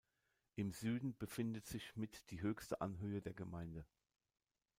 [0.55, 3.85] Im Süden befindet sich mit die höchste Anhöhe der Gemeinde.